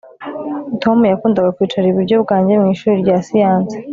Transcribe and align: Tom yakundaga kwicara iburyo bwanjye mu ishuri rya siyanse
Tom 0.83 0.97
yakundaga 1.11 1.53
kwicara 1.55 1.85
iburyo 1.89 2.15
bwanjye 2.23 2.53
mu 2.61 2.67
ishuri 2.73 2.95
rya 3.03 3.17
siyanse 3.27 3.75